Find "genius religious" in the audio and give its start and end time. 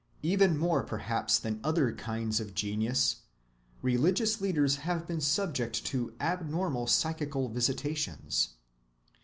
2.55-4.41